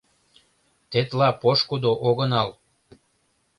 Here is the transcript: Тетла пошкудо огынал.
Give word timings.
Тетла 0.91 1.29
пошкудо 1.41 1.91
огынал. 2.07 2.49